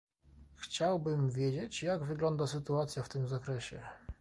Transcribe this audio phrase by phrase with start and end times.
[0.55, 3.81] Chciałbym wiedzieć, jak wygląda sytuacja w tym zakresie